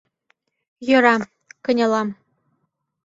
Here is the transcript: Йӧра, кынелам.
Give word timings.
Йӧра, 0.87 1.15
кынелам. 1.63 2.09